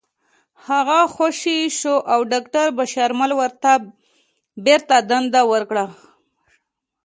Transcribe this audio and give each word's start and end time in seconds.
هغه 0.67 0.99
خوشې 1.15 1.57
شو 1.79 1.95
او 2.13 2.19
داکتر 2.33 2.67
بشرمل 2.77 3.31
ورته 3.39 3.71
بېرته 4.65 4.95
دنده 5.09 5.41
ورکړه 5.51 5.85